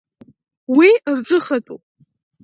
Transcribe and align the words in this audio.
Уи 0.75 0.89
рҿыхатәуп. 1.17 1.83